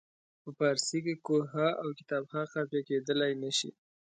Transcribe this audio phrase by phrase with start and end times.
[0.41, 3.71] په فارسي کې کوه ها او کتاب ها قافیه کیدلای نه شي.